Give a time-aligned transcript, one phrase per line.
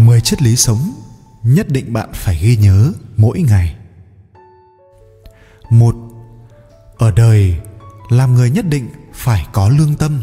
[0.00, 0.92] 10 triết lý sống
[1.42, 3.76] nhất định bạn phải ghi nhớ mỗi ngày.
[5.70, 5.94] Một,
[6.98, 7.56] ở đời
[8.08, 10.22] làm người nhất định phải có lương tâm.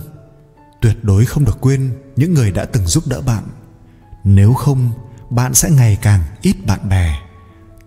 [0.81, 3.43] Tuyệt đối không được quên những người đã từng giúp đỡ bạn.
[4.23, 4.91] Nếu không
[5.29, 7.19] bạn sẽ ngày càng ít bạn bè.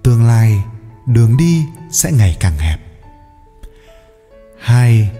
[0.02, 0.64] Tương lai
[1.06, 2.80] đường đi sẽ ngày càng hẹp.
[4.60, 5.10] Hai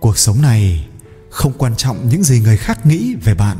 [0.00, 0.88] cuộc sống này
[1.30, 3.56] không quan trọng những gì người khác nghĩ về bạn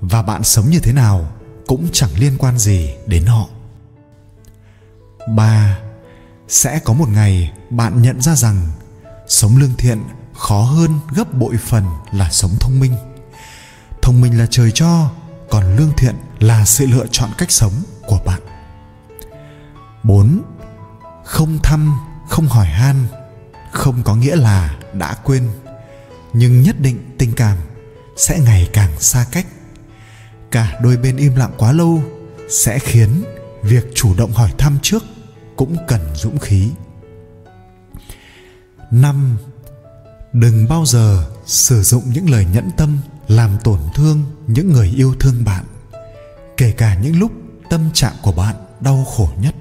[0.00, 1.33] và bạn sống như thế nào
[1.66, 3.48] cũng chẳng liên quan gì đến họ
[5.36, 5.78] ba
[6.48, 8.68] sẽ có một ngày bạn nhận ra rằng
[9.28, 10.02] sống lương thiện
[10.34, 12.94] khó hơn gấp bội phần là sống thông minh
[14.02, 15.10] thông minh là trời cho
[15.50, 17.72] còn lương thiện là sự lựa chọn cách sống
[18.06, 18.40] của bạn
[20.04, 20.42] 4.
[21.24, 23.06] Không thăm, không hỏi han
[23.72, 25.50] không có nghĩa là đã quên,
[26.32, 27.58] nhưng nhất định tình cảm
[28.16, 29.46] sẽ ngày càng xa cách.
[30.54, 32.02] Cả đôi bên im lặng quá lâu
[32.50, 33.24] sẽ khiến
[33.62, 35.04] việc chủ động hỏi thăm trước
[35.56, 36.70] cũng cần dũng khí.
[38.90, 39.36] 5.
[40.32, 45.14] Đừng bao giờ sử dụng những lời nhẫn tâm làm tổn thương những người yêu
[45.20, 45.64] thương bạn,
[46.56, 47.32] kể cả những lúc
[47.70, 49.54] tâm trạng của bạn đau khổ nhất.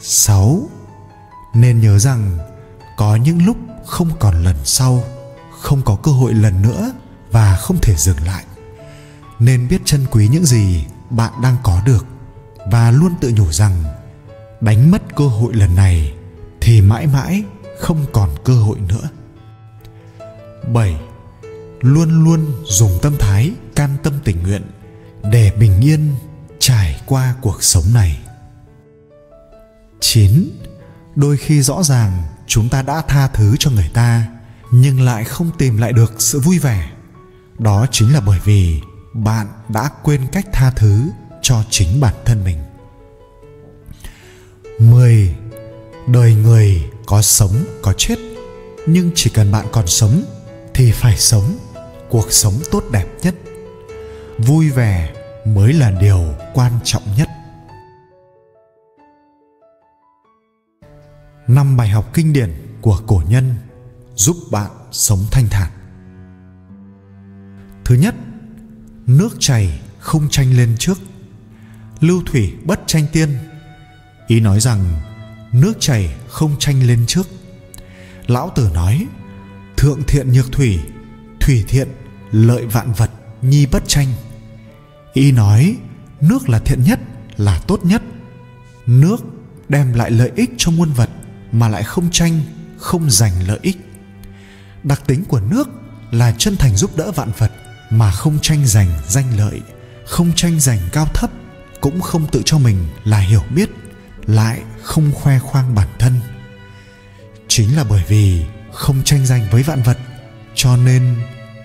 [0.00, 0.68] 6.
[1.54, 2.38] Nên nhớ rằng
[2.96, 3.56] có những lúc
[3.86, 5.04] không còn lần sau,
[5.60, 6.92] không có cơ hội lần nữa
[7.30, 8.44] và không thể dừng lại.
[9.38, 12.06] Nên biết trân quý những gì bạn đang có được
[12.70, 13.84] và luôn tự nhủ rằng,
[14.60, 16.14] đánh mất cơ hội lần này
[16.60, 17.42] thì mãi mãi
[17.78, 19.08] không còn cơ hội nữa.
[20.72, 20.96] 7.
[21.80, 24.62] Luôn luôn dùng tâm thái, can tâm tình nguyện
[25.30, 26.14] để bình yên
[26.58, 28.18] trải qua cuộc sống này.
[30.00, 30.50] 9.
[31.14, 34.26] Đôi khi rõ ràng chúng ta đã tha thứ cho người ta
[34.70, 36.90] nhưng lại không tìm lại được sự vui vẻ.
[37.58, 38.80] Đó chính là bởi vì
[39.24, 41.10] bạn đã quên cách tha thứ
[41.42, 42.58] cho chính bản thân mình.
[44.78, 45.36] 10.
[46.06, 48.18] Đời người có sống, có chết
[48.90, 50.22] nhưng chỉ cần bạn còn sống
[50.74, 51.58] thì phải sống
[52.08, 53.34] cuộc sống tốt đẹp nhất
[54.38, 55.14] vui vẻ
[55.44, 56.24] mới là điều
[56.54, 57.28] quan trọng nhất
[61.46, 63.54] năm bài học kinh điển của cổ nhân
[64.14, 65.70] giúp bạn sống thanh thản
[67.84, 68.14] thứ nhất
[69.08, 70.98] nước chảy không tranh lên trước.
[72.00, 73.38] Lưu thủy bất tranh tiên.
[74.26, 75.00] Ý nói rằng,
[75.52, 77.26] nước chảy không tranh lên trước.
[78.26, 79.06] Lão tử nói,
[79.76, 80.78] thượng thiện nhược thủy
[81.40, 81.88] thủy thiện,
[82.32, 83.10] lợi vạn vật,
[83.42, 84.06] nhi bất tranh.
[85.12, 85.76] Ý nói,
[86.20, 87.00] nước là thiện nhất,
[87.36, 88.02] là tốt nhất.
[88.86, 89.16] Nước
[89.68, 91.10] đem lại lợi ích cho muôn vật,
[91.52, 92.40] mà lại không tranh
[92.78, 93.76] không giành lợi ích.
[94.82, 95.68] Đặc tính của nước
[96.10, 97.52] là chân thành giúp đỡ vạn vật
[97.90, 99.60] mà không tranh giành danh lợi,
[100.06, 101.30] không tranh giành cao thấp,
[101.80, 103.70] cũng không tự cho mình là hiểu biết,
[104.26, 106.20] lại không khoe khoang bản thân.
[107.48, 109.98] Chính là bởi vì không tranh giành với vạn vật,
[110.54, 111.16] cho nên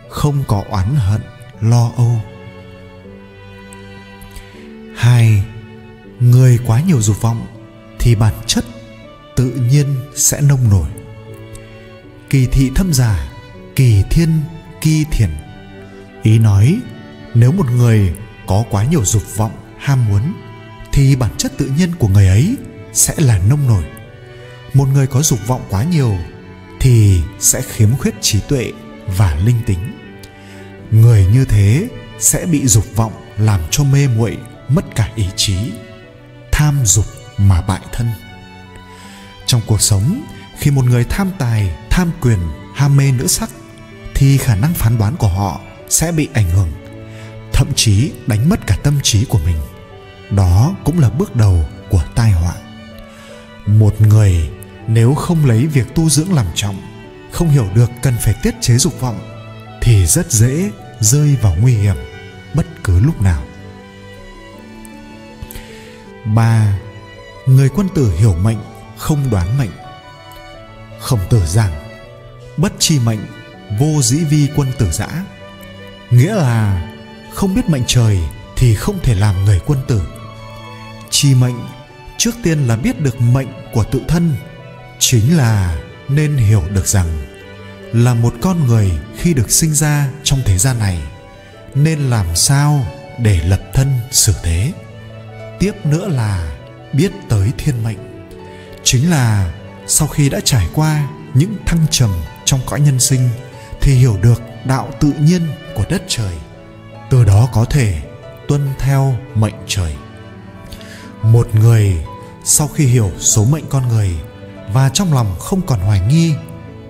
[0.09, 1.21] không có oán hận,
[1.61, 2.21] lo âu.
[4.95, 5.43] Hai,
[6.19, 7.47] người quá nhiều dục vọng
[7.99, 8.65] thì bản chất
[9.35, 10.87] tự nhiên sẽ nông nổi.
[12.29, 13.31] Kỳ thị thâm giả,
[13.75, 14.29] kỳ thiên,
[14.81, 15.29] kỳ thiền
[16.23, 16.79] ý nói,
[17.33, 18.13] nếu một người
[18.47, 20.33] có quá nhiều dục vọng, ham muốn,
[20.93, 22.55] thì bản chất tự nhiên của người ấy
[22.93, 23.83] sẽ là nông nổi.
[24.73, 26.17] Một người có dục vọng quá nhiều
[26.79, 28.71] thì sẽ khiếm khuyết trí tuệ
[29.07, 29.97] và linh tính.
[30.91, 31.87] Người như thế
[32.19, 34.37] sẽ bị dục vọng làm cho mê muội,
[34.69, 35.55] mất cả ý chí,
[36.51, 37.05] tham dục
[37.37, 38.07] mà bại thân.
[39.45, 40.23] Trong cuộc sống,
[40.59, 42.39] khi một người tham tài, tham quyền,
[42.75, 43.49] ham mê nữ sắc,
[44.15, 45.61] thì khả năng phán đoán của họ
[45.93, 46.71] sẽ bị ảnh hưởng,
[47.53, 49.57] thậm chí đánh mất cả tâm trí của mình.
[50.29, 52.53] Đó cũng là bước đầu của tai họa.
[53.65, 54.49] Một người
[54.87, 56.81] nếu không lấy việc tu dưỡng làm trọng,
[57.31, 59.19] không hiểu được cần phải tiết chế dục vọng,
[59.81, 61.95] thì rất dễ rơi vào nguy hiểm
[62.53, 63.43] bất cứ lúc nào.
[66.25, 66.79] Ba,
[67.45, 68.59] người quân tử hiểu mệnh,
[68.97, 69.71] không đoán mệnh.
[70.99, 71.73] Khổng tử giảng,
[72.57, 73.19] bất chi mệnh,
[73.79, 75.07] vô dĩ vi quân tử giã
[76.13, 76.87] nghĩa là
[77.33, 78.19] không biết mệnh trời
[78.55, 80.01] thì không thể làm người quân tử.
[81.09, 81.59] Chi mệnh
[82.17, 84.35] trước tiên là biết được mệnh của tự thân,
[84.99, 85.77] chính là
[86.09, 87.07] nên hiểu được rằng
[87.93, 90.99] là một con người khi được sinh ra trong thế gian này,
[91.75, 92.85] nên làm sao
[93.19, 94.71] để lập thân xử thế.
[95.59, 96.55] Tiếp nữa là
[96.93, 98.27] biết tới thiên mệnh,
[98.83, 99.53] chính là
[99.87, 102.09] sau khi đã trải qua những thăng trầm
[102.45, 103.29] trong cõi nhân sinh
[103.81, 105.41] thì hiểu được đạo tự nhiên
[105.75, 106.37] của đất trời
[107.09, 108.01] từ đó có thể
[108.47, 109.95] tuân theo mệnh trời
[111.21, 111.97] một người
[112.43, 114.09] sau khi hiểu số mệnh con người
[114.73, 116.33] và trong lòng không còn hoài nghi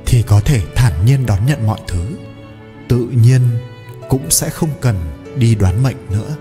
[0.05, 2.05] thì có thể thản nhiên đón nhận mọi thứ
[2.87, 3.41] tự nhiên
[4.09, 4.95] cũng sẽ không cần
[5.35, 6.35] đi đoán mệnh nữa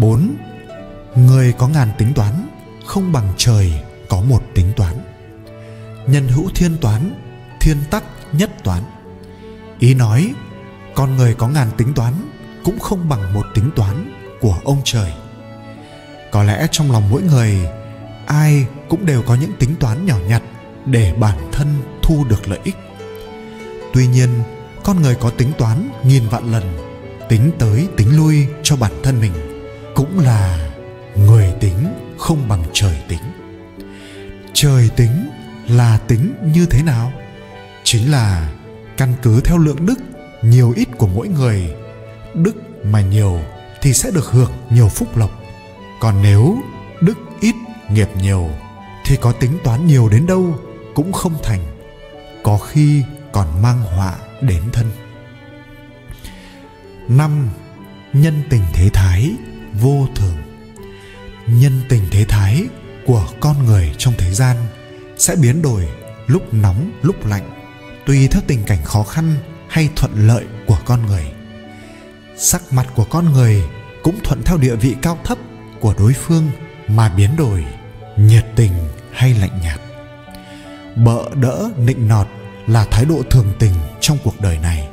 [0.00, 0.36] 4.
[1.16, 2.48] Người có ngàn tính toán
[2.84, 3.72] không bằng trời
[4.08, 4.94] có một tính toán.
[6.06, 7.14] Nhân hữu thiên toán,
[7.60, 8.82] thiên tắc nhất toán.
[9.78, 10.34] Ý nói,
[10.94, 12.12] con người có ngàn tính toán
[12.64, 15.12] cũng không bằng một tính toán của ông trời.
[16.30, 17.68] Có lẽ trong lòng mỗi người,
[18.26, 20.42] ai cũng đều có những tính toán nhỏ nhặt
[20.86, 21.68] để bản thân
[22.02, 22.76] thu được lợi ích.
[23.92, 24.28] Tuy nhiên,
[24.84, 26.78] con người có tính toán nghìn vạn lần,
[27.28, 29.32] tính tới tính lui cho bản thân mình
[29.94, 30.70] cũng là
[31.16, 31.86] người tính
[32.18, 33.20] không bằng trời tính
[34.52, 35.30] trời tính
[35.68, 37.12] là tính như thế nào
[37.84, 38.52] chính là
[38.96, 39.98] căn cứ theo lượng đức,
[40.42, 41.74] nhiều ít của mỗi người.
[42.34, 43.40] Đức mà nhiều
[43.82, 45.30] thì sẽ được hưởng nhiều phúc lộc.
[46.00, 46.58] Còn nếu
[47.00, 47.54] đức ít,
[47.90, 48.50] nghiệp nhiều
[49.04, 50.58] thì có tính toán nhiều đến đâu
[50.94, 51.60] cũng không thành,
[52.42, 53.02] có khi
[53.32, 54.86] còn mang họa đến thân.
[57.08, 57.48] Năm,
[58.12, 59.32] nhân tình thế thái,
[59.80, 60.36] vô thường.
[61.46, 62.66] Nhân tình thế thái
[63.06, 64.56] của con người trong thế gian
[65.16, 65.88] sẽ biến đổi
[66.26, 67.55] lúc nóng, lúc lạnh
[68.06, 69.36] tùy theo tình cảnh khó khăn
[69.68, 71.24] hay thuận lợi của con người,
[72.36, 73.62] sắc mặt của con người
[74.02, 75.38] cũng thuận theo địa vị cao thấp
[75.80, 76.50] của đối phương
[76.88, 77.64] mà biến đổi,
[78.16, 78.72] nhiệt tình
[79.12, 79.80] hay lạnh nhạt.
[80.96, 82.26] Bợ đỡ nịnh nọt
[82.66, 84.88] là thái độ thường tình trong cuộc đời này.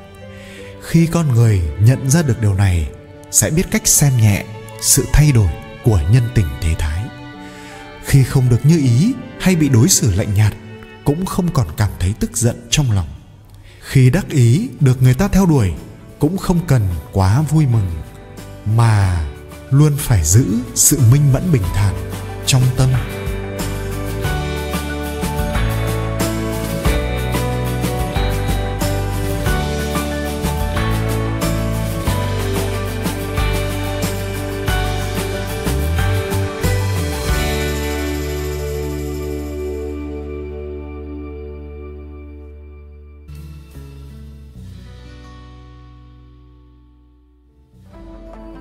[0.81, 2.89] Khi con người nhận ra được điều này,
[3.31, 4.45] sẽ biết cách xem nhẹ
[4.81, 5.49] sự thay đổi
[5.83, 7.03] của nhân tình thế thái.
[8.05, 10.53] Khi không được như ý hay bị đối xử lạnh nhạt
[11.03, 13.07] cũng không còn cảm thấy tức giận trong lòng.
[13.79, 15.71] Khi đắc ý được người ta theo đuổi,
[16.19, 17.91] cũng không cần quá vui mừng,
[18.75, 19.25] mà
[19.69, 20.45] luôn phải giữ
[20.75, 21.95] sự minh mẫn bình thản
[22.45, 22.89] trong tâm.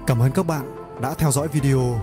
[0.06, 2.00] Cảm ơn các bạn đã theo dõi video.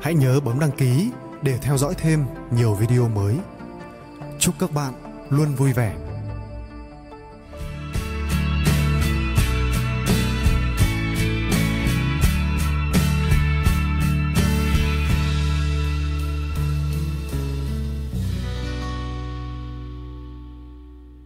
[0.00, 1.10] Hãy nhớ bấm đăng ký
[1.42, 3.38] để theo dõi thêm nhiều video mới.
[4.38, 4.92] Chúc các bạn
[5.30, 5.96] luôn vui vẻ